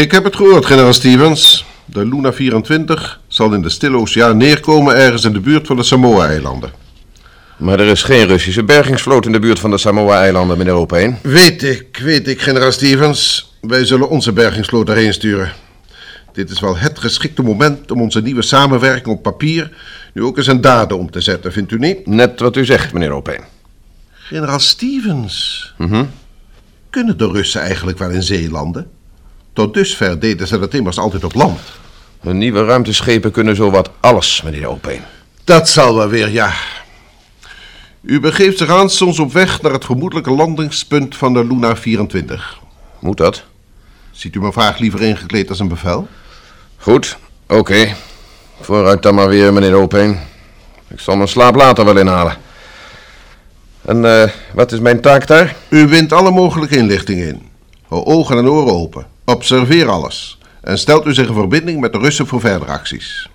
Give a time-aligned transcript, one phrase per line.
[0.00, 1.64] Ik heb het gehoord, generaal Stevens.
[1.84, 5.82] De Luna 24 zal in de Stille Oceaan neerkomen ergens in de buurt van de
[5.82, 6.72] Samoa-eilanden.
[7.56, 11.16] Maar er is geen Russische bergingsvloot in de buurt van de Samoa-eilanden, meneer Opeen.
[11.22, 13.52] Weet ik, weet ik, generaal Stevens.
[13.60, 15.52] Wij zullen onze bergingsvloot daarheen sturen.
[16.32, 19.76] Dit is wel het geschikte moment om onze nieuwe samenwerking op papier
[20.14, 22.06] nu ook eens in daden om te zetten, vindt u niet?
[22.06, 23.44] Net wat u zegt, meneer Opeen.
[24.10, 25.74] Generaal Stevens,
[26.90, 28.98] kunnen de Russen eigenlijk wel in zee landen?
[29.52, 31.60] Tot dusver deden ze dat immers altijd op land.
[32.20, 35.02] Hun nieuwe ruimteschepen kunnen zowat alles, meneer Opeen.
[35.44, 36.52] Dat zal wel weer, ja.
[38.00, 42.60] U begeeft zich aanstonds op weg naar het vermoedelijke landingspunt van de Luna 24.
[42.98, 43.42] Moet dat?
[44.10, 46.08] Ziet u mijn vraag liever ingekleed als een bevel?
[46.76, 47.94] Goed, oké.
[48.60, 50.18] Vooruit dan maar weer, meneer Opeen.
[50.88, 52.36] Ik zal mijn slaap later wel inhalen.
[53.82, 55.56] En eh, wat is mijn taak daar?
[55.68, 57.48] U wint alle mogelijke inlichtingen in.
[57.88, 59.06] Hou ogen en oren open.
[59.30, 60.38] Observeer alles.
[60.60, 63.28] En stelt u zich in verbinding met de Russen voor verdere acties.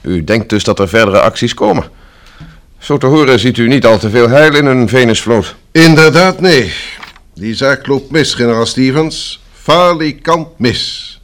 [0.00, 1.84] U denkt dus dat er verdere acties komen.
[2.78, 5.54] Zo te horen ziet u niet al te veel heil in een Venusvloot.
[5.72, 6.72] Inderdaad, nee.
[7.34, 9.40] Die zaak loopt mis, generaal Stevens.
[9.52, 11.20] Falikant mis.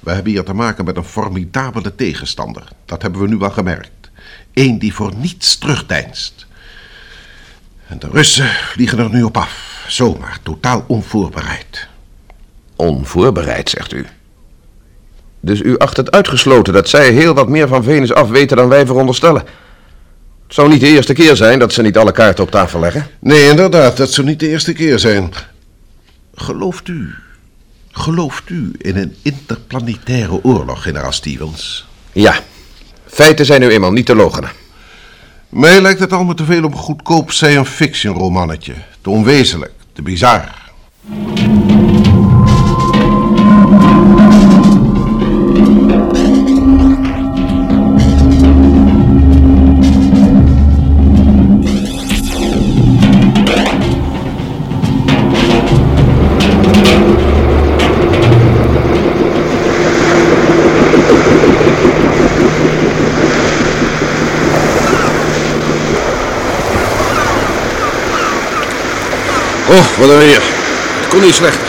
[0.00, 2.62] We hebben hier te maken met een formidabele tegenstander.
[2.84, 4.10] Dat hebben we nu al gemerkt.
[4.54, 6.46] Eén die voor niets terugdeinst.
[7.86, 9.84] En de Russen vliegen er nu op af.
[9.88, 11.88] Zomaar, totaal onvoorbereid.
[12.78, 14.06] Onvoorbereid, zegt u.
[15.40, 18.68] Dus u acht het uitgesloten dat zij heel wat meer van Venus af weten dan
[18.68, 19.42] wij veronderstellen.
[20.46, 23.06] Het zou niet de eerste keer zijn dat ze niet alle kaarten op tafel leggen.
[23.18, 25.32] Nee, inderdaad, dat zou niet de eerste keer zijn.
[26.34, 27.14] Gelooft u,
[27.90, 31.86] gelooft u in een interplanetaire oorlog, generaal Stevens?
[32.12, 32.40] Ja,
[33.06, 34.50] feiten zijn nu eenmaal niet te logenen.
[35.48, 38.74] Mij lijkt het allemaal te veel op een goedkoop science fiction romannetje.
[39.00, 40.70] Te onwezenlijk, te bizar.
[69.70, 70.42] Oh, wat een weer.
[71.00, 71.68] Het kon niet slechter.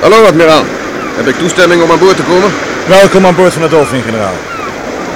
[0.00, 0.64] Hallo, admiraal.
[1.16, 2.52] Heb ik toestemming om aan boord te komen?
[2.86, 4.34] Welkom aan boord van de Dolphin, generaal.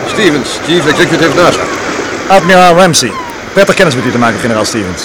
[0.09, 1.61] Stevens, Chief Executive NASA.
[2.27, 3.13] Admiraal Ramsey.
[3.53, 5.03] Prettig kennis met u te maken, generaal Stevens.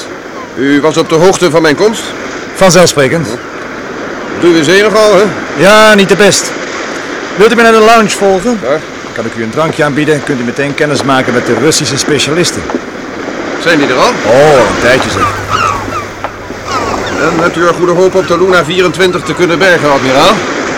[0.58, 2.04] U was op de hoogte van mijn komst?
[2.54, 3.28] Vanzelfsprekend.
[4.40, 5.24] Doe we zee nogal, hè?
[5.58, 6.52] Ja, niet de best.
[7.36, 8.60] Wilt u mij naar de lounge volgen?
[8.64, 8.80] Ja.
[9.14, 10.24] Kan ik u een drankje aanbieden?
[10.24, 12.62] Kunt u meteen kennis maken met de Russische specialisten.
[13.64, 14.12] Zijn die er al?
[14.26, 15.45] Oh, een tijdje zeg.
[17.22, 20.34] En hebt u er goede hoop op de Luna 24 te kunnen bergen, admiraal?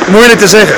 [0.07, 0.75] Moeilijk te zeggen.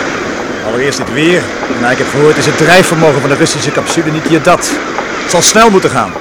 [0.68, 1.42] Allereerst het weer.
[1.82, 4.70] En ik heb gehoord is het drijfvermogen van de Russische capsule niet hier dat.
[5.22, 6.12] Het zal snel moeten gaan.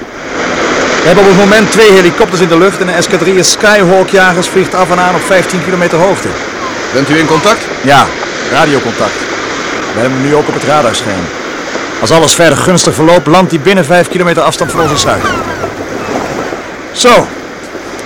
[1.01, 4.75] We hebben op het moment twee helikopters in de lucht en een escadrille Skyhawk-jagers vliegt
[4.75, 6.27] af en aan op 15 kilometer hoogte.
[6.93, 7.61] Bent u in contact?
[7.81, 8.05] Ja,
[8.51, 9.19] radiocontact.
[9.93, 11.25] We hebben hem nu ook op het radarscherm.
[12.01, 15.23] Als alles verder gunstig verloopt, landt hij binnen 5 kilometer afstand van onze schuit.
[16.91, 17.27] Zo,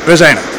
[0.04, 0.53] we zijn er.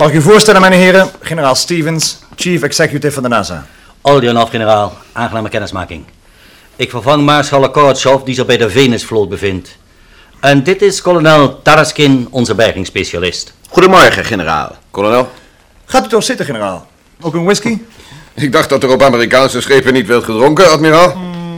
[0.00, 1.10] Mag ik u voorstellen, mijn heren?
[1.20, 3.66] Generaal Stevens, Chief Executive van de NASA.
[4.00, 4.96] Oldionov, generaal.
[5.12, 6.04] Aangename kennismaking.
[6.76, 9.76] Ik vervang maarschalk Korotshov, die zich bij de Venusvloot bevindt.
[10.40, 13.52] En dit is kolonel Taraskin, onze bergingsspecialist.
[13.68, 14.76] Goedemorgen, generaal.
[14.90, 15.28] Kolonel?
[15.84, 16.86] Gaat u toch zitten, generaal?
[17.20, 17.78] Ook een whisky?
[18.34, 21.16] Ik dacht dat er op Amerikaanse schepen niet werd gedronken, admiraal.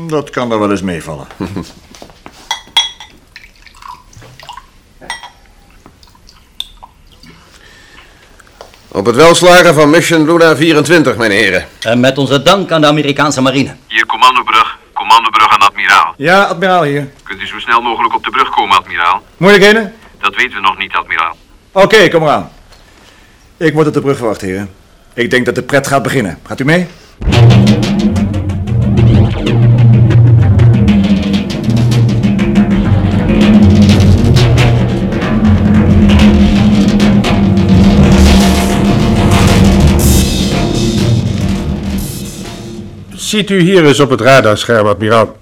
[0.09, 1.27] Dat kan er wel eens meevallen.
[8.95, 11.67] Op het welslagen van Mission Luna 24, mijn heren.
[11.81, 13.75] En met onze dank aan de Amerikaanse marine.
[13.89, 14.79] Hier commandobrug.
[14.93, 15.99] Commandobrug aan admiraal.
[15.99, 16.15] admiraal.
[16.17, 17.11] Ja, admiraal hier.
[17.23, 19.23] Kunt u zo snel mogelijk op de brug komen, admiraal?
[19.37, 19.95] Moeilijkheden?
[20.21, 21.37] Dat weten we nog niet, admiraal.
[21.73, 22.51] Oké, kom eraan.
[23.57, 24.71] Ik word op de brug verwacht, heren.
[25.15, 26.39] Ik denk dat de pret gaat beginnen.
[26.47, 26.87] Gaat u mee?
[43.33, 45.37] Ziet u hier eens op het radarscherm, admiraal.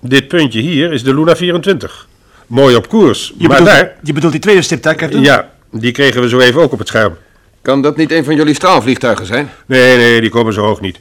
[0.00, 2.08] Dit puntje hier is de Luna 24.
[2.46, 3.32] Mooi op koers.
[3.38, 3.96] Je, maar bedoelt, daar...
[4.02, 5.22] je bedoelt die tweede stip daar, Captain?
[5.22, 7.16] Ja, die kregen we zo even ook op het scherm.
[7.62, 9.50] Kan dat niet een van jullie straalvliegtuigen zijn?
[9.66, 10.98] Nee, nee, die komen zo hoog niet.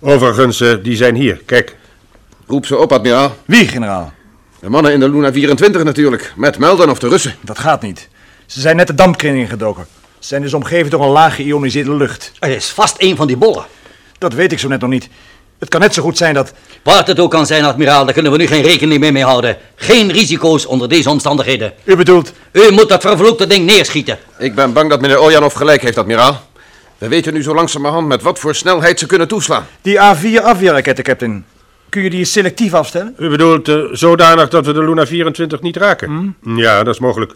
[0.00, 1.40] Overigens, eh, die zijn hier.
[1.46, 1.76] Kijk.
[2.46, 3.36] Roep ze op, admiraal.
[3.44, 4.12] Wie, generaal?
[4.60, 6.32] De mannen in de Luna 24 natuurlijk.
[6.36, 7.34] Met Melden of de Russen.
[7.40, 8.08] Dat gaat niet.
[8.46, 9.86] Ze zijn net de dampkring ingedoken.
[10.18, 12.32] Ze zijn dus omgeven door een laag geïoniseerde lucht.
[12.38, 13.64] Er is vast een van die bollen.
[14.18, 15.08] Dat weet ik zo net nog niet.
[15.58, 16.52] Het kan net zo goed zijn dat...
[16.82, 19.56] Wat het ook kan zijn, admiraal, daar kunnen we nu geen rekening meer mee houden.
[19.74, 21.72] Geen risico's onder deze omstandigheden.
[21.84, 22.32] U bedoelt...
[22.52, 24.18] U moet dat vervloekte ding neerschieten.
[24.38, 26.46] Ik ben bang dat meneer Oljanov gelijk heeft, admiraal.
[26.98, 29.66] We weten nu zo langzamerhand met wat voor snelheid ze kunnen toeslaan.
[29.82, 31.44] Die A4 afweerraketten, Captain.
[31.88, 33.14] Kun je die selectief afstellen?
[33.18, 36.36] U bedoelt eh, zodanig dat we de Luna 24 niet raken?
[36.42, 37.34] Ja, dat is mogelijk.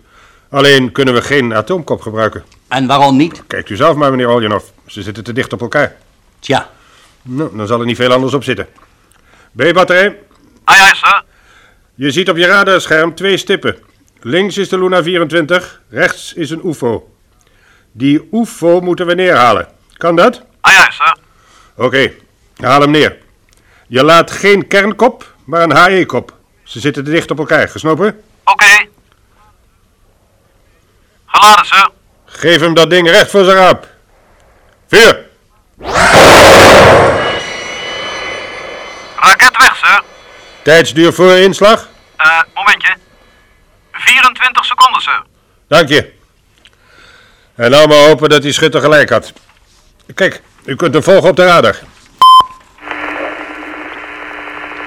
[0.50, 2.44] Alleen kunnen we geen atoomkop gebruiken.
[2.68, 3.42] En waarom niet?
[3.46, 4.64] Kijkt u zelf maar, meneer Oljanov.
[4.86, 5.96] Ze zitten te dicht op elkaar.
[6.38, 6.70] Tja,
[7.22, 8.66] Nou, dan zal er niet veel anders op zitten.
[9.56, 10.18] B-batterij,
[10.64, 11.22] Ah ja, sir.
[11.94, 13.76] je ziet op je radarscherm twee stippen.
[14.20, 17.10] Links is de Luna 24, rechts is een UFO.
[17.92, 19.68] Die UFO moeten we neerhalen.
[19.96, 20.42] Kan dat?
[20.60, 21.16] Ah ja, sir.
[21.76, 22.12] Oké,
[22.56, 23.18] haal hem neer.
[23.88, 26.36] Je laat geen kernkop, maar een HE-kop.
[26.62, 28.20] Ze zitten te dicht op elkaar, gesnopen?
[28.44, 28.86] Oké.
[31.26, 31.88] Geladen, sir.
[32.24, 33.86] Geef hem dat ding recht voor zijn raap.
[34.88, 35.30] Vuur!
[39.16, 40.02] Raket weg, sir.
[40.62, 41.88] Tijdsduur voor inslag?
[42.16, 42.96] Eh, momentje.
[43.92, 45.22] 24 seconden, sir.
[45.68, 46.12] Dank je.
[47.54, 49.32] En nou maar hopen dat die schutter gelijk had.
[50.14, 51.76] Kijk, u kunt hem volgen op de radar.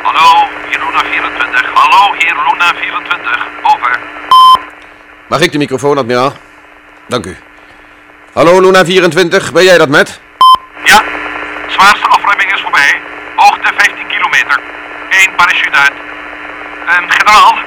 [0.02, 1.74] Hallo, hier Luna 24.
[1.74, 3.48] Hallo, hier Luna 24.
[3.64, 4.00] Over.
[5.30, 6.34] Mag ik de microfoon, admiraal?
[7.08, 7.38] Dank u.
[8.34, 10.20] Hallo, Luna 24, ben jij dat met?
[10.86, 11.04] Ja,
[11.68, 13.02] zwaarste afremming is voorbij.
[13.36, 14.60] Hoogte 15 kilometer.
[15.10, 15.94] Eén parachute uit.
[16.86, 17.58] En generaal,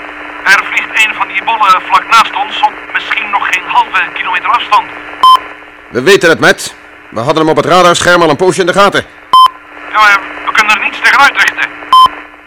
[0.44, 4.48] er vliegt een van die bollen vlak naast ons op misschien nog geen halve kilometer
[4.48, 4.90] afstand.
[5.88, 6.74] We weten het met.
[7.08, 9.04] We hadden hem op het radarscherm al een poosje in de gaten.
[9.92, 11.70] Ja, we kunnen er niets tegenuit richten.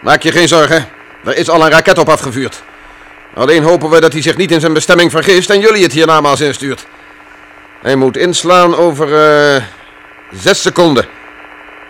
[0.00, 0.88] Maak je geen zorgen.
[1.24, 2.62] Er is al een raket op afgevuurd.
[3.34, 6.40] Alleen hopen we dat hij zich niet in zijn bestemming vergist en jullie het hiernamaals
[6.40, 6.86] instuurt.
[7.82, 9.06] Hij moet inslaan over
[9.56, 9.62] eh
[10.32, 11.06] zes seconden.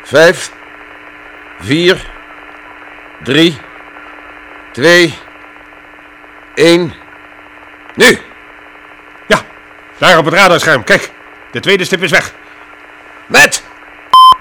[0.03, 0.50] Vijf,
[1.61, 2.06] vier,
[3.23, 3.59] drie,
[4.73, 5.19] twee,
[6.55, 6.94] één.
[7.94, 8.19] Nu!
[9.27, 9.39] Ja,
[9.99, 10.85] daar op het radarscherm.
[10.85, 11.11] Kijk,
[11.50, 12.33] de tweede stip is weg.
[13.27, 13.65] Met!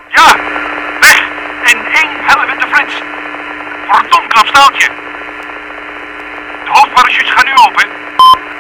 [0.08, 0.36] Ja,
[1.00, 1.24] weg!
[1.64, 2.94] In één helvete flits.
[3.88, 4.90] Verdomd knap staaltje.
[6.64, 7.88] De hoofdparachutes gaan nu open.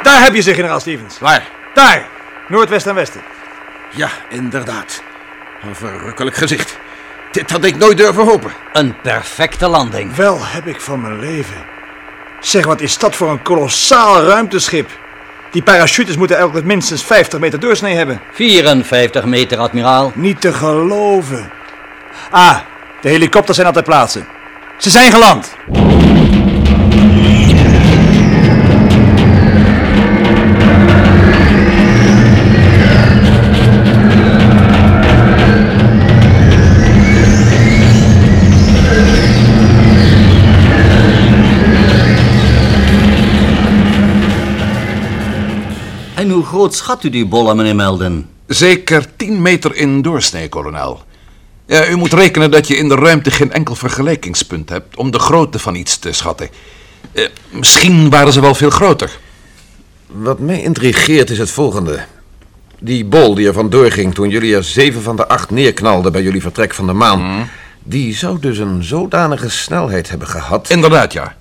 [0.01, 1.19] Daar heb je ze, generaal Stevens.
[1.19, 1.43] Waar?
[1.73, 2.05] Daar!
[2.47, 3.21] Noordwest en westen.
[3.89, 5.03] Ja, inderdaad.
[5.63, 6.77] Een verrukkelijk gezicht.
[7.31, 8.51] Dit had ik nooit durven hopen.
[8.73, 10.15] een perfecte landing.
[10.15, 11.65] Wel heb ik van mijn leven.
[12.39, 14.89] Zeg, wat is dat voor een kolossaal ruimteschip?
[15.51, 18.21] Die parachutes moeten elk minstens 50 meter doorsnee hebben.
[18.31, 20.11] 54 meter, admiraal.
[20.15, 21.51] Niet te geloven.
[22.29, 22.57] Ah,
[23.01, 24.23] de helikopters zijn al ter plaatse.
[24.77, 25.55] Ze zijn geland.
[46.61, 48.29] Groot schat u die bollen, meneer Melden?
[48.47, 51.01] Zeker 10 meter in doorsnee, kolonel.
[51.65, 55.19] Ja, u moet rekenen dat je in de ruimte geen enkel vergelijkingspunt hebt om de
[55.19, 56.49] grootte van iets te schatten.
[57.13, 59.19] Eh, misschien waren ze wel veel groter.
[60.07, 61.99] Wat mij intrigeert is het volgende.
[62.79, 66.21] Die bol die er vandoor ging toen jullie er zeven van de acht neerknalden bij
[66.21, 67.49] jullie vertrek van de maan...
[67.83, 70.69] die zou dus een zodanige snelheid hebben gehad...
[70.69, 71.35] Inderdaad, ja.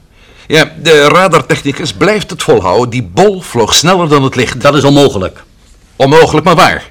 [0.51, 2.91] Ja, de radartechnicus blijft het volhouden.
[2.91, 4.61] Die bol vloog sneller dan het licht.
[4.61, 5.43] Dat is onmogelijk.
[5.97, 6.91] Onmogelijk, maar waar.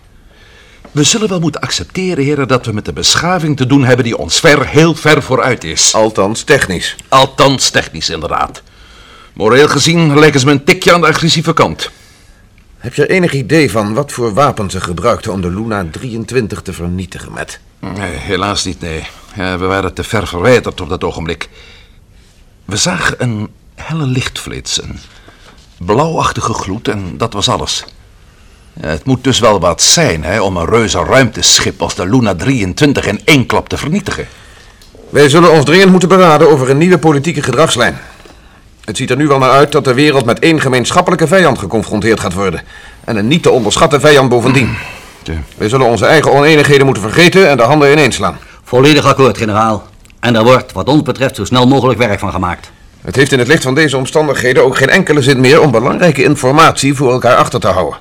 [0.91, 4.17] We zullen wel moeten accepteren, heren, dat we met een beschaving te doen hebben die
[4.17, 5.93] ons ver, heel ver vooruit is.
[5.93, 6.95] Althans, technisch.
[7.09, 8.61] Althans, technisch inderdaad.
[9.33, 11.89] Moreel gezien lijken ze me een tikje aan de agressieve kant.
[12.77, 16.73] Heb je enig idee van wat voor wapen ze gebruikten om de Luna 23 te
[16.73, 17.59] vernietigen met?
[17.79, 19.07] Nee, helaas niet, nee.
[19.35, 21.49] Ja, we waren te ver verwijderd op dat ogenblik.
[22.69, 24.99] We zagen een helle lichtvlits, een
[25.77, 27.85] blauwachtige gloed en dat was alles.
[28.81, 32.35] Ja, het moet dus wel wat zijn hè, om een reuze ruimteschip als de Luna
[32.35, 34.27] 23 in één klap te vernietigen.
[35.09, 37.97] Wij zullen ons dringend moeten beraden over een nieuwe politieke gedragslijn.
[38.83, 42.19] Het ziet er nu wel naar uit dat de wereld met één gemeenschappelijke vijand geconfronteerd
[42.19, 42.61] gaat worden.
[43.03, 44.77] En een niet te onderschatten vijand bovendien.
[45.57, 48.37] Wij zullen onze eigen oneenigheden moeten vergeten en de handen ineens slaan.
[48.63, 49.87] Volledig akkoord, generaal.
[50.19, 52.71] En er wordt, wat ons betreft, zo snel mogelijk werk van gemaakt.
[53.01, 56.23] Het heeft in het licht van deze omstandigheden ook geen enkele zin meer om belangrijke
[56.23, 57.99] informatie voor elkaar achter te houden.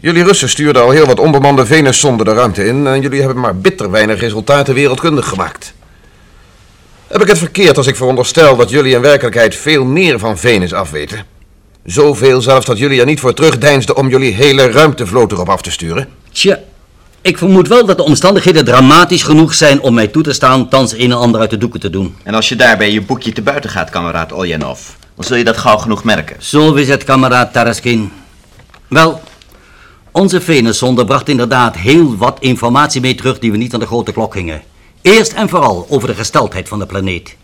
[0.00, 3.56] Jullie Russen stuurden al heel wat onbemande Venuszonden de ruimte in en jullie hebben maar
[3.56, 5.74] bitter weinig resultaten wereldkundig gemaakt.
[7.06, 10.72] Heb ik het verkeerd als ik veronderstel dat jullie in werkelijkheid veel meer van Venus
[10.72, 11.24] afweten?
[11.84, 15.70] Zoveel zelfs dat jullie er niet voor terugdeinsden om jullie hele ruimtevloot erop af te
[15.70, 16.08] sturen?
[16.32, 16.58] Tja,
[17.26, 20.92] ik vermoed wel dat de omstandigheden dramatisch genoeg zijn om mij toe te staan thans
[20.92, 22.16] een en ander uit de doeken te doen.
[22.22, 24.80] En als je daarbij je boekje te buiten gaat, kameraad Oljanov,
[25.14, 26.36] dan zul je dat gauw genoeg merken.
[26.38, 28.12] Zo is het, kameraad Taraskin.
[28.88, 29.20] Wel,
[30.10, 34.12] onze Venuszonde bracht inderdaad heel wat informatie mee terug die we niet aan de grote
[34.12, 34.62] klok gingen.
[35.02, 37.36] Eerst en vooral over de gesteldheid van de planeet.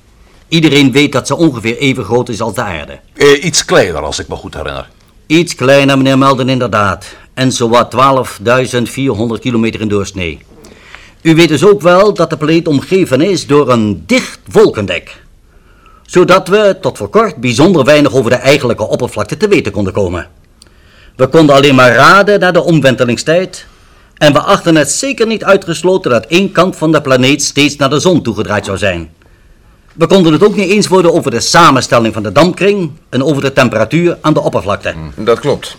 [0.48, 3.00] Iedereen weet dat ze ongeveer even groot is als de aarde.
[3.14, 4.88] Eh, iets kleiner, als ik me goed herinner.
[5.26, 7.06] Iets kleiner, meneer Melden, inderdaad.
[7.34, 10.38] En zowat 12.400 kilometer in doorsnee.
[11.22, 15.22] U weet dus ook wel dat de planeet omgeven is door een dicht wolkendek.
[16.02, 20.28] Zodat we tot voor kort bijzonder weinig over de eigenlijke oppervlakte te weten konden komen.
[21.16, 23.66] We konden alleen maar raden naar de omwentelingstijd.
[24.16, 27.90] En we achten het zeker niet uitgesloten dat één kant van de planeet steeds naar
[27.90, 29.10] de zon toegedraaid zou zijn.
[29.94, 33.42] We konden het ook niet eens worden over de samenstelling van de dampkring en over
[33.42, 34.94] de temperatuur aan de oppervlakte.
[35.16, 35.76] Dat klopt.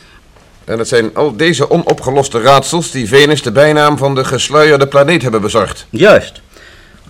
[0.65, 5.21] En het zijn al deze onopgeloste raadsels die Venus de bijnaam van de gesluierde planeet
[5.21, 5.85] hebben bezorgd.
[5.89, 6.41] Juist.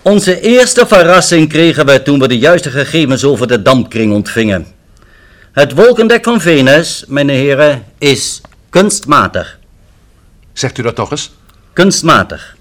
[0.02, 4.66] Onze eerste verrassing kregen we toen we de juiste gegevens over de dampkring ontvingen.
[5.52, 9.58] Het wolkendek van Venus, mijn heren, is kunstmatig.
[10.52, 11.32] Zegt u dat toch eens?
[11.72, 12.56] Kunstmatig.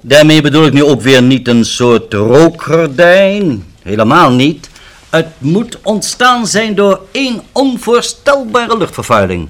[0.00, 3.64] Daarmee bedoel ik nu ook weer niet een soort rookgordijn.
[3.82, 4.68] Helemaal niet.
[5.10, 9.48] Het moet ontstaan zijn door één onvoorstelbare luchtvervuiling.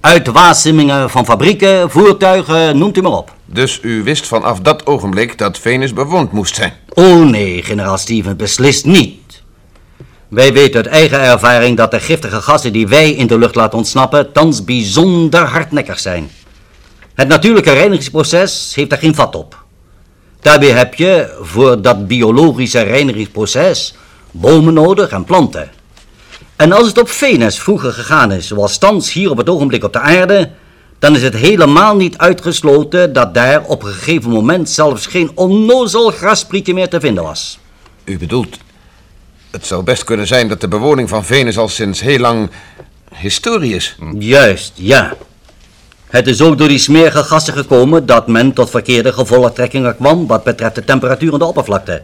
[0.00, 3.34] Uitwasemingen van fabrieken, voertuigen, noemt u maar op.
[3.44, 6.72] Dus u wist vanaf dat ogenblik dat Venus bewoond moest zijn.
[6.88, 9.42] Oh nee, generaal Steven, beslist niet.
[10.28, 13.78] Wij weten uit eigen ervaring dat de giftige gassen die wij in de lucht laten
[13.78, 16.30] ontsnappen, thans bijzonder hardnekkig zijn.
[17.14, 19.64] Het natuurlijke reinigingsproces heeft daar geen vat op.
[20.40, 23.94] Daarbij heb je voor dat biologische reinigingsproces
[24.30, 25.70] bomen nodig en planten.
[26.60, 29.92] En als het op Venus vroeger gegaan is, zoals thans hier op het ogenblik op
[29.92, 30.50] de aarde,
[30.98, 36.10] dan is het helemaal niet uitgesloten dat daar op een gegeven moment zelfs geen onnozel
[36.10, 37.58] grasprietje meer te vinden was.
[38.04, 38.58] U bedoelt,
[39.50, 42.50] het zou best kunnen zijn dat de bewoning van Venus al sinds heel lang
[43.14, 43.96] historie is.
[44.18, 45.14] Juist, ja.
[46.06, 50.44] Het is ook door die smerige gassen gekomen dat men tot verkeerde gevolgtrekkingen kwam wat
[50.44, 52.02] betreft de temperatuur aan de oppervlakte.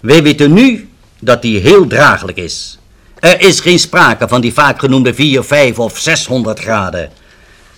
[0.00, 2.78] Wij weten nu dat die heel draaglijk is.
[3.24, 7.10] Er is geen sprake van die vaak genoemde 4, 5 of 600 graden.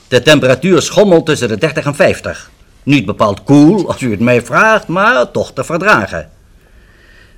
[0.09, 2.51] De temperatuur schommelt tussen de 30 en 50.
[2.83, 6.31] Niet bepaald koel, als u het mij vraagt, maar toch te verdragen.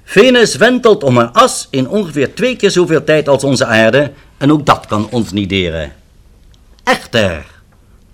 [0.05, 4.53] Venus wentelt om een as in ongeveer twee keer zoveel tijd als onze aarde en
[4.53, 5.93] ook dat kan ons niet deren.
[6.85, 7.47] Echter,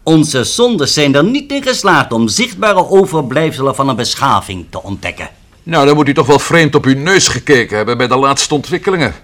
[0.03, 5.29] onze zondes zijn er niet in geslaagd om zichtbare overblijfselen van een beschaving te ontdekken.
[5.63, 8.55] Nou, dan moet u toch wel vreemd op uw neus gekeken hebben bij de laatste
[8.55, 9.15] ontwikkelingen.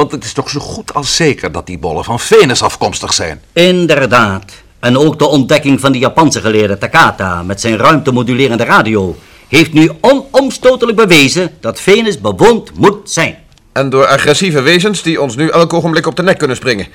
[0.00, 3.42] Want het is toch zo goed als zeker dat die bollen van Venus afkomstig zijn.
[3.52, 4.52] Inderdaad.
[4.78, 9.16] En ook de ontdekking van de Japanse geleerde Takata met zijn ruimtemodulerende radio
[9.48, 13.38] heeft nu onomstotelijk bewezen dat Venus bewoond moet zijn.
[13.72, 16.86] En door agressieve wezens die ons nu elk ogenblik op de nek kunnen springen.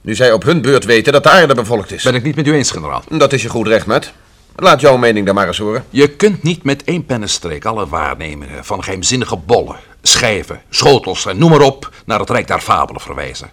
[0.00, 2.02] Nu zij op hun beurt weten dat de aarde bevolkt is.
[2.02, 3.02] Ben ik niet met u eens, generaal.
[3.08, 4.12] Dat is je goed recht, met.
[4.56, 5.84] Laat jouw mening dan maar eens horen.
[5.90, 11.50] Je kunt niet met één pennenstreek alle waarnemingen van geheimzinnige bollen, schijven, schotels en noem
[11.50, 13.50] maar op naar het Rijk der Fabelen verwijzen.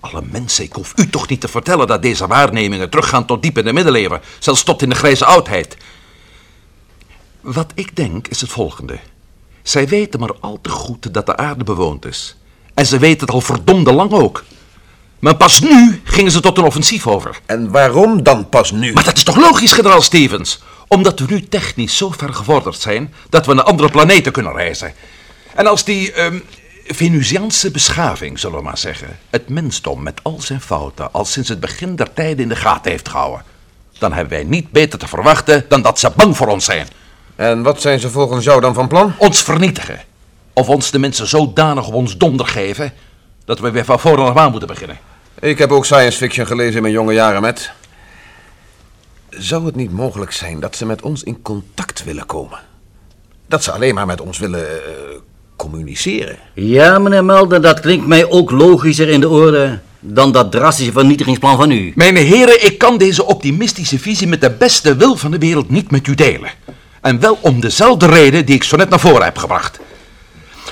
[0.00, 3.58] Alle mensen, ik hoef u toch niet te vertellen dat deze waarnemingen teruggaan tot diep
[3.58, 5.76] in de middeleeuwen, zelfs tot in de grijze oudheid.
[7.40, 8.98] Wat ik denk is het volgende.
[9.62, 12.36] Zij weten maar al te goed dat de aarde bewoond is.
[12.74, 14.44] En ze weten het al verdomde lang ook.
[15.18, 17.40] Maar pas nu gingen ze tot een offensief over.
[17.46, 18.92] En waarom dan pas nu?
[18.92, 20.62] Maar dat is toch logisch, generaal Stevens?
[20.88, 24.94] Omdat we nu technisch zo ver gevorderd zijn dat we naar andere planeten kunnen reizen.
[25.58, 26.38] En als die ehm
[26.86, 31.60] Venusiaanse beschaving, zullen we maar zeggen, het mensdom met al zijn fouten al sinds het
[31.60, 33.42] begin der tijden in de gaten heeft gehouden,
[33.98, 36.86] dan hebben wij niet beter te verwachten dan dat ze bang voor ons zijn.
[37.36, 39.14] En wat zijn ze volgens jou dan van plan?
[39.16, 40.00] Ons vernietigen.
[40.52, 42.92] Of ons de mensen zodanig op ons donder geven
[43.44, 44.98] dat we weer van voren af aan moeten beginnen.
[45.40, 47.70] Ik heb ook science fiction gelezen in mijn jonge jaren met.
[49.30, 52.58] Zou het niet mogelijk zijn dat ze met ons in contact willen komen?
[53.46, 55.18] Dat ze alleen maar met ons willen eh,
[55.58, 56.36] communiceren?
[56.54, 61.56] Ja, meneer Melden, dat klinkt mij ook logischer in de oren dan dat drastische vernietigingsplan
[61.56, 61.92] van u.
[61.94, 65.90] Mijn heren, ik kan deze optimistische visie met de beste wil van de wereld niet
[65.90, 66.50] met u delen.
[67.00, 69.78] En wel om dezelfde reden die ik zo net naar voren heb gebracht.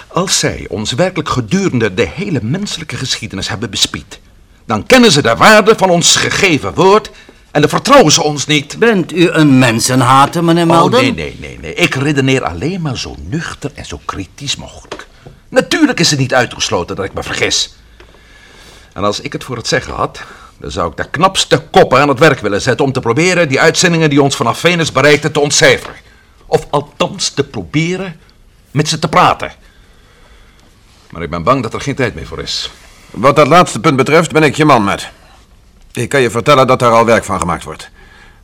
[0.07, 4.21] Als zij ons werkelijk gedurende de hele menselijke geschiedenis hebben bespied,
[4.67, 7.11] dan kennen ze de waarde van ons gegeven woord
[7.57, 8.79] en dan vertrouwen ze ons niet.
[8.79, 11.01] Bent u een mensenhater, meneer Oh, Melden?
[11.01, 11.75] nee, nee, nee, nee.
[11.75, 15.07] Ik redeneer alleen maar zo nuchter en zo kritisch mogelijk.
[15.49, 17.75] Natuurlijk is het niet uitgesloten dat ik me vergis.
[18.93, 20.23] En als ik het voor het zeggen had,
[20.59, 23.61] dan zou ik de knapste koppen aan het werk willen zetten om te proberen die
[23.61, 25.97] uitzendingen die ons vanaf Venus bereikten te ontcijferen.
[26.47, 28.21] Of althans te proberen
[28.71, 29.53] met ze te praten.
[31.11, 32.71] Maar ik ben bang dat er geen tijd meer voor is.
[33.11, 35.11] Wat dat laatste punt betreft ben ik je man met.
[35.97, 37.91] Ik kan je vertellen dat daar al werk van gemaakt wordt.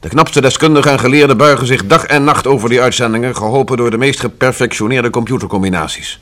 [0.01, 3.91] De knapste deskundigen en geleerden buigen zich dag en nacht over die uitzendingen, geholpen door
[3.91, 6.21] de meest geperfectioneerde computercombinaties.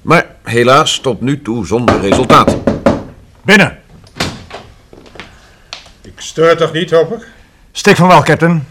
[0.00, 2.56] Maar helaas tot nu toe zonder resultaat.
[3.44, 3.78] Binnen.
[6.02, 7.26] Ik stoor toch niet, hoop ik?
[7.72, 8.66] Stik van wel, captain.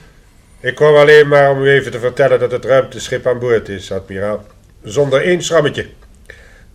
[0.59, 3.91] Ik kwam alleen maar om u even te vertellen dat het ruimteschip aan boord is,
[3.91, 4.45] admiraal.
[4.83, 5.89] Zonder één schrammetje.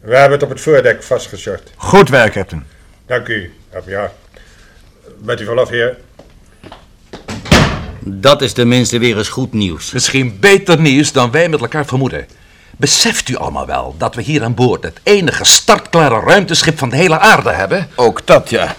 [0.01, 1.73] We hebben het op het voordek vastgezorgd.
[1.77, 2.65] Goed werk, captain.
[3.07, 4.13] Dank u, admiraal.
[5.23, 5.97] Met u vanaf, heer.
[8.01, 9.93] Dat is tenminste weer eens goed nieuws.
[9.93, 12.27] Misschien beter nieuws dan wij met elkaar vermoeden.
[12.77, 16.97] Beseft u allemaal wel dat we hier aan boord het enige startklare ruimteschip van de
[16.97, 17.89] hele aarde hebben?
[17.95, 18.75] Ook dat, ja.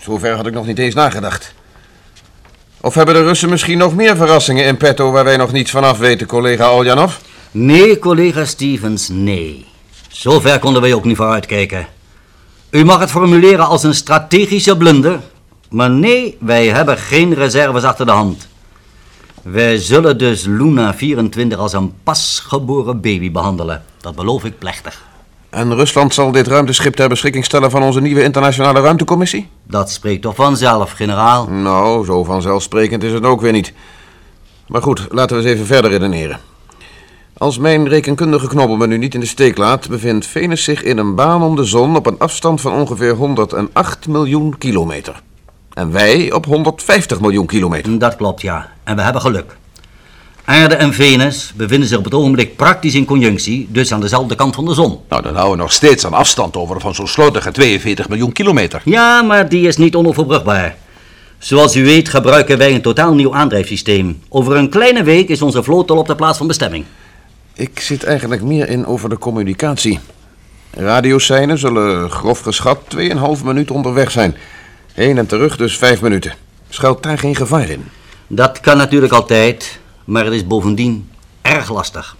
[0.00, 1.54] Zover had ik nog niet eens nagedacht.
[2.80, 5.84] Of hebben de Russen misschien nog meer verrassingen in petto waar wij nog niets van
[5.84, 7.14] af weten, collega Oljanov?
[7.50, 9.66] Nee, collega Stevens, nee.
[10.08, 11.86] Zover konden wij ook niet vooruitkijken.
[12.70, 15.20] U mag het formuleren als een strategische blunder,
[15.70, 18.48] maar nee, wij hebben geen reserves achter de hand.
[19.42, 23.84] Wij zullen dus Luna 24 als een pasgeboren baby behandelen.
[24.00, 25.02] Dat beloof ik plechtig.
[25.50, 29.48] En Rusland zal dit ruimteschip ter beschikking stellen van onze nieuwe internationale ruimtecommissie?
[29.62, 31.46] Dat spreekt toch vanzelf, generaal?
[31.46, 33.72] Nou, zo vanzelfsprekend is het ook weer niet.
[34.68, 36.40] Maar goed, laten we eens even verder redeneren.
[37.38, 40.98] Als mijn rekenkundige knobbel me nu niet in de steek laat, bevindt Venus zich in
[40.98, 45.22] een baan om de zon op een afstand van ongeveer 108 miljoen kilometer.
[45.74, 47.98] En wij op 150 miljoen kilometer.
[47.98, 48.70] Dat klopt, ja.
[48.84, 49.56] En we hebben geluk.
[50.44, 54.54] Aarde en Venus bevinden zich op het ogenblik praktisch in conjunctie, dus aan dezelfde kant
[54.54, 54.98] van de zon.
[55.08, 58.82] Nou, dan houden we nog steeds een afstand over van zo'n slordige 42 miljoen kilometer.
[58.84, 60.76] Ja, maar die is niet onoverbrugbaar.
[61.38, 64.20] Zoals u weet gebruiken wij een totaal nieuw aandrijfsysteem.
[64.28, 66.84] Over een kleine week is onze vloot al op de plaats van bestemming.
[67.54, 70.00] Ik zit eigenlijk meer in over de communicatie.
[70.70, 74.36] Radioseinen zullen grof geschat 2,5 minuut onderweg zijn.
[74.94, 76.34] Heen en terug dus 5 minuten.
[76.68, 77.84] Schuilt daar geen gevaar in?
[78.26, 81.10] Dat kan natuurlijk altijd, maar het is bovendien
[81.42, 82.16] erg lastig.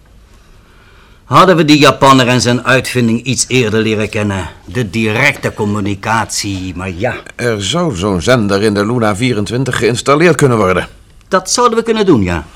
[1.25, 4.49] Hadden we die Japanner en zijn uitvinding iets eerder leren kennen.
[4.65, 10.57] De directe communicatie, maar ja, Er zou zo'n zender in de Luna 24 geïnstalleerd kunnen
[10.59, 10.89] worden.
[11.29, 12.47] dat zouden we kunnen doen, ja.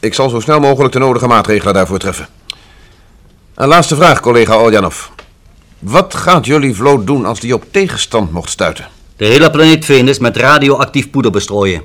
[0.00, 2.28] Ik zal zo snel mogelijk de nodige maatregelen daarvoor treffen.
[3.54, 5.04] Een laatste vraag, collega Oljanov.
[5.78, 8.88] Wat gaat jullie vloot doen als die op tegenstand mocht stuiten?
[9.16, 11.82] De hele planeet Venus met radioactief poeder bestrooien.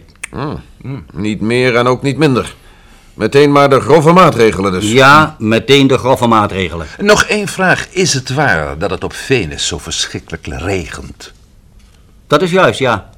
[1.14, 2.56] Niet meer en ook niet minder.
[3.14, 4.92] Meteen maar de grove maatregelen dus.
[4.92, 6.88] Ja, meteen de grove maatregelen.
[6.98, 7.88] Nog één vraag.
[7.90, 11.32] Is het waar dat het op Venus zo verschrikkelijk regent?
[12.28, 13.10] Dat is juist, ja.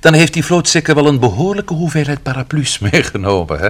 [0.00, 3.68] Dan heeft die vloot zeker wel een behoorlijke hoeveelheid paraplu's meegenomen, hè?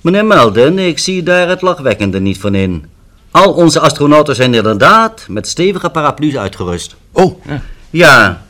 [0.00, 2.86] Meneer Melden, ik zie daar het lachwekkende niet van in.
[3.30, 6.96] Al onze astronauten zijn inderdaad met stevige paraplu's uitgerust.
[7.12, 7.62] Oh, ja.
[7.90, 8.42] Ja,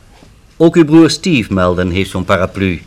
[0.61, 2.81] ook uw broer Steve Melden heeft zo'n paraplu.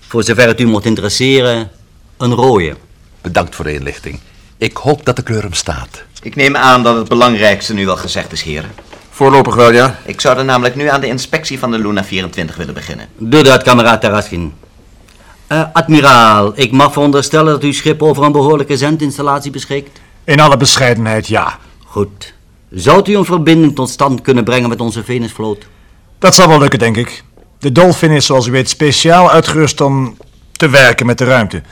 [0.00, 1.70] Voor zover het u mocht interesseren,
[2.16, 2.76] een rode.
[3.20, 4.20] bedankt voor de inlichting.
[4.58, 6.02] Ik hoop dat de kleur hem staat.
[6.22, 8.70] Ik neem aan dat het belangrijkste nu wel gezegd is, heren.
[9.10, 9.98] Voorlopig wel, ja.
[10.04, 13.06] Ik zou er namelijk nu aan de inspectie van de Luna 24 willen beginnen.
[13.18, 14.52] Doe dat, kameraad Taraskin.
[15.46, 20.00] Eh, admiraal, ik mag veronderstellen dat uw schip over een behoorlijke zendinstallatie beschikt?
[20.24, 21.58] In alle bescheidenheid, ja.
[21.84, 22.34] Goed.
[22.70, 25.66] Zou u een verbinding tot stand kunnen brengen met onze Venusvloot?
[26.20, 27.24] Dat zal wel lukken, denk ik.
[27.58, 30.16] De Dolphin is, zoals u weet, speciaal uitgerust om
[30.52, 31.62] te werken met de ruimte.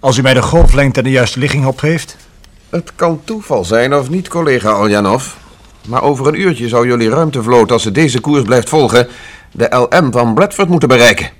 [0.00, 2.16] Als u mij de golflengte en de juiste ligging opgeeft.
[2.70, 5.26] Het kan toeval zijn of niet, collega Oljanov.
[5.88, 9.08] Maar over een uurtje zou jullie ruimtevloot, als ze deze koers blijft volgen,
[9.52, 11.30] de LM van Bradford moeten bereiken.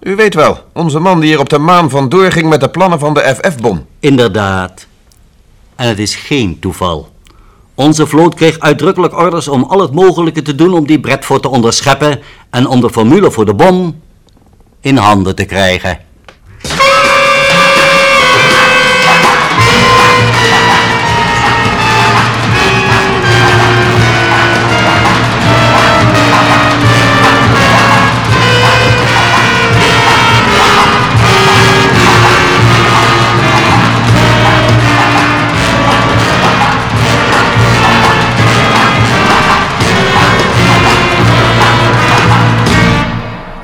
[0.00, 2.98] U weet wel, onze man die hier op de maan vandoor ging met de plannen
[2.98, 3.86] van de FF-bom.
[4.00, 4.86] Inderdaad.
[5.76, 7.14] En het is geen toeval.
[7.76, 11.48] Onze vloot kreeg uitdrukkelijk orders om al het mogelijke te doen om die Bradford te
[11.48, 14.02] onderscheppen en om de formule voor de bom
[14.80, 16.05] in handen te krijgen.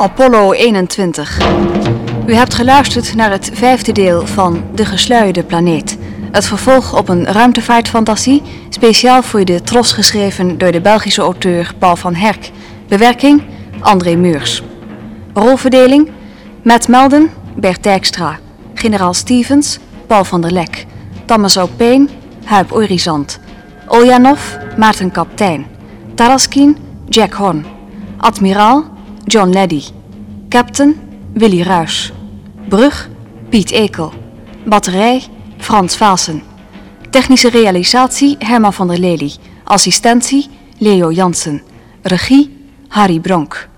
[0.03, 1.41] Apollo 21.
[2.27, 5.99] U hebt geluisterd naar het vijfde deel van De Gesluierde Planeet.
[6.31, 11.97] Het vervolg op een ruimtevaartfantasie, speciaal voor de Tros geschreven door de Belgische auteur Paul
[11.97, 12.51] van Herk.
[12.89, 13.43] Bewerking
[13.81, 14.63] André Meurs.
[15.35, 16.11] Rolverdeling
[16.63, 18.39] Matt Melden, Bert Dijkstra.
[18.75, 20.87] Generaal Stevens, Paul van der Lek.
[21.25, 22.09] Thomas Payne,
[22.45, 23.41] Huip Orizant.
[23.87, 24.41] Oljanov,
[24.77, 25.67] Maarten Kaptein.
[26.15, 26.77] Taraskin,
[27.09, 27.65] Jack Horn.
[28.17, 28.92] Admiraal,
[29.25, 29.85] John Leddy.
[30.49, 30.95] Captain,
[31.35, 32.13] Willy Ruys.
[32.69, 33.09] Brug,
[33.49, 34.13] Piet Ekel.
[34.65, 35.23] Batterij,
[35.59, 36.43] Frans Vaassen.
[37.11, 39.33] Technische realisatie, Herman van der Lely.
[39.65, 41.63] Assistentie, Leo Jansen.
[42.03, 42.51] Regie,
[42.89, 43.69] Harry Bronk.